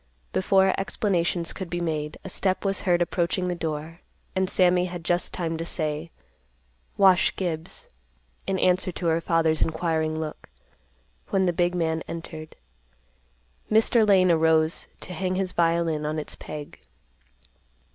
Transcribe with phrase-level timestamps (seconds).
[0.33, 4.01] Before explanations could be made, a step was heard approaching the door,
[4.35, 6.09] and Sammy had just time to say,
[6.97, 7.87] "Wash Gibbs,"
[8.47, 10.49] in answer to her father's inquiring look,
[11.29, 12.55] when the big man entered.
[13.71, 14.07] Mr.
[14.09, 16.79] Lane arose to hang his violin on its peg.